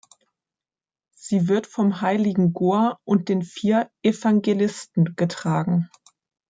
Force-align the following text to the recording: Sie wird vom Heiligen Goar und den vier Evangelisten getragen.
Sie 1.13 1.47
wird 1.47 1.67
vom 1.67 2.01
Heiligen 2.01 2.53
Goar 2.53 2.99
und 3.03 3.29
den 3.29 3.43
vier 3.43 3.91
Evangelisten 4.01 5.15
getragen. 5.15 5.91